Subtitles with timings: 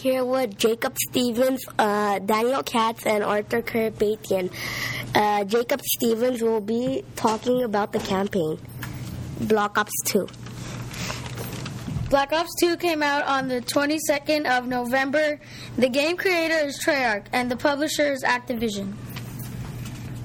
[0.00, 4.50] here with Jacob Stevens, uh, Daniel Katz, and Arthur Karapetian.
[5.14, 8.58] Uh, Jacob Stevens will be talking about the campaign,
[9.40, 10.26] Black Ops 2.
[12.08, 15.38] Black Ops 2 came out on the 22nd of November.
[15.76, 18.94] The game creator is Treyarch, and the publisher is Activision.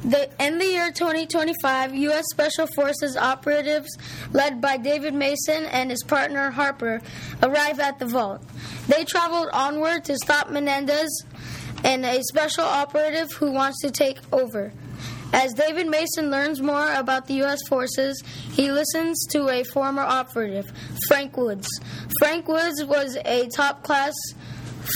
[0.05, 2.25] The, in the year 2025, U.S.
[2.29, 3.97] Special Forces operatives
[4.33, 7.01] led by David Mason and his partner Harper
[7.41, 8.43] arrive at the vault.
[8.87, 11.25] They traveled onward to stop Menendez
[11.83, 14.73] and a special operative who wants to take over.
[15.33, 17.67] As David Mason learns more about the U.S.
[17.67, 20.71] forces, he listens to a former operative,
[21.07, 21.67] Frank Woods.
[22.19, 24.13] Frank Woods was a top class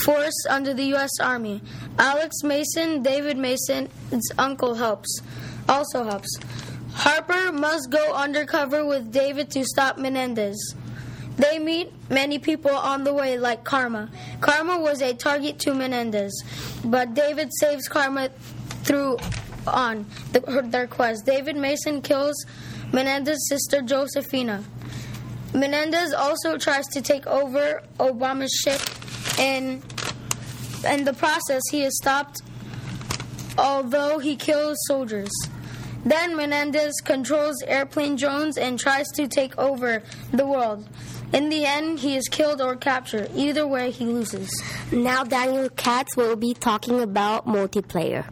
[0.04, 1.10] force under the U.S.
[1.20, 1.62] Army.
[1.98, 5.20] Alex Mason, David Mason's uncle, helps.
[5.68, 6.38] Also helps.
[6.92, 10.74] Harper must go undercover with David to stop Menendez.
[11.36, 14.10] They meet many people on the way, like Karma.
[14.40, 16.44] Karma was a target to Menendez,
[16.84, 18.28] but David saves Karma
[18.82, 19.18] through
[19.66, 21.24] on the, their quest.
[21.24, 22.44] David Mason kills
[22.92, 24.64] Menendez's sister Josefina.
[25.54, 28.80] Menendez also tries to take over Obama's ship,
[29.40, 29.82] and
[30.86, 32.42] in the process, he is stopped,
[33.56, 35.30] although he kills soldiers.
[36.04, 40.02] Then Menendez controls airplane drones and tries to take over
[40.32, 40.86] the world.
[41.32, 43.30] In the end, he is killed or captured.
[43.34, 44.50] Either way, he loses.
[44.92, 48.26] Now, Daniel Katz will be talking about multiplayer.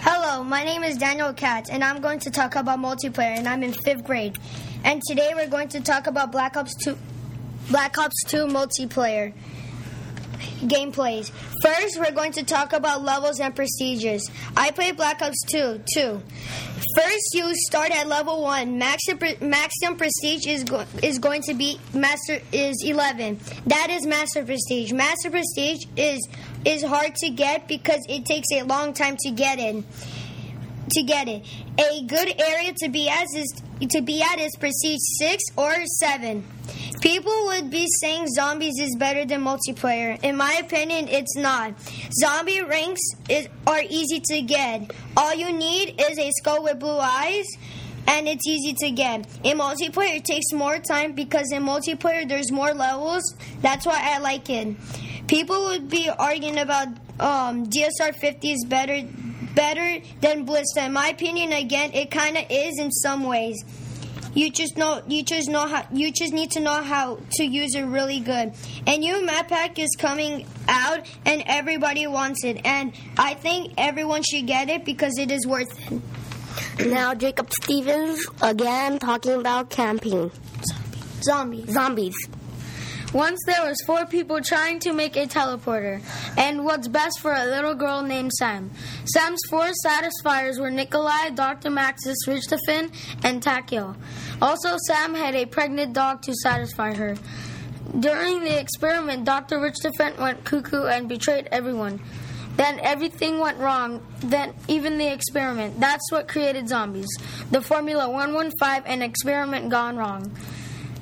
[0.00, 3.62] Hello, my name is Daniel Katz, and I'm going to talk about multiplayer, and I'm
[3.62, 4.38] in fifth grade.
[4.84, 6.98] And today we're going to talk about Black Ops 2,
[7.70, 9.32] Black Ops 2 multiplayer
[10.60, 11.30] gameplays.
[11.62, 14.28] First, we're going to talk about levels and procedures.
[14.56, 16.22] I play Black Ops 2 too.
[16.96, 18.78] First, you start at level one.
[18.78, 23.38] Maximum, maximum prestige is go, is going to be master is 11.
[23.66, 24.92] That is master prestige.
[24.92, 26.26] Master prestige is
[26.64, 29.84] is hard to get because it takes a long time to get in.
[30.92, 31.44] To get it,
[31.78, 33.52] a good area to be at is
[33.90, 36.44] to be at is prestige six or seven.
[37.00, 40.18] People would be saying zombies is better than multiplayer.
[40.22, 41.74] In my opinion, it's not.
[42.12, 44.92] Zombie ranks is, are easy to get.
[45.16, 47.46] All you need is a skull with blue eyes
[48.08, 49.26] and it's easy to get.
[49.44, 53.22] In multiplayer, it takes more time because in multiplayer, there's more levels.
[53.60, 54.76] That's why I like it.
[55.28, 56.88] People would be arguing about
[57.20, 59.02] um, DSR 50 is better
[59.54, 60.84] better than Ballista.
[60.84, 63.56] In my opinion, again, it kind of is in some ways.
[64.34, 67.74] You just know you just know how you just need to know how to use
[67.74, 68.52] it really good.
[68.86, 72.60] And new map pack is coming out and everybody wants it.
[72.64, 76.00] And I think everyone should get it because it is worth it.
[76.86, 80.30] Now, Jacob Stevens again talking about camping.
[81.22, 81.72] Zombies.
[81.72, 82.16] Zombies.
[83.14, 86.02] Once there was four people trying to make a teleporter,
[86.36, 88.70] and what's best for a little girl named Sam.
[89.06, 91.70] Sam's four satisfiers were Nikolai, Dr.
[91.70, 92.92] Maxis, Richthofen,
[93.24, 93.96] and Takeo.
[94.42, 97.16] Also, Sam had a pregnant dog to satisfy her.
[97.98, 99.56] During the experiment, Dr.
[99.56, 102.00] Richthofen went cuckoo and betrayed everyone.
[102.56, 105.80] Then everything went wrong, then even the experiment.
[105.80, 107.08] That's what created zombies.
[107.50, 110.36] The Formula 115 and experiment gone wrong.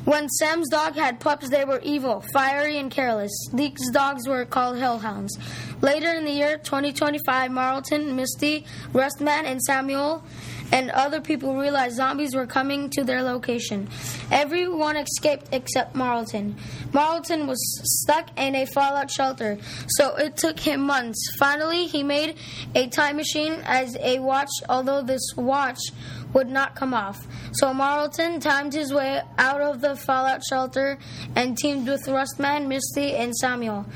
[0.06, 3.32] When Sam's dog had pups, they were evil, fiery, and careless.
[3.52, 5.36] These dogs were called hellhounds.
[5.80, 10.22] Later in the year 2025, Marlton, Misty, Russman, and Samuel
[10.72, 13.88] and other people realized zombies were coming to their location.
[14.30, 16.56] Everyone escaped except Marlton.
[16.92, 17.58] Marlton was
[18.02, 19.58] stuck in a fallout shelter,
[19.88, 21.18] so it took him months.
[21.38, 22.36] Finally, he made
[22.74, 25.78] a time machine as a watch, although this watch
[26.32, 27.26] would not come off.
[27.52, 30.98] So Marlton timed his way out of the fallout shelter
[31.34, 33.86] and teamed with Russman, Misty, and Samuel.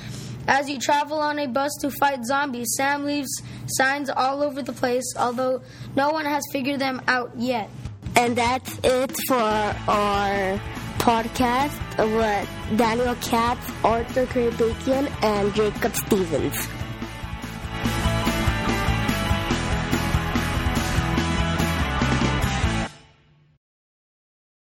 [0.49, 3.31] As you travel on a bus to fight zombies, Sam leaves
[3.67, 5.63] signs all over the place, although
[5.95, 7.71] no one has figured them out yet.
[8.17, 10.61] And that's it for our
[10.99, 16.69] podcast with Daniel Katz, Arthur Karabakian, and Jacob Stevens.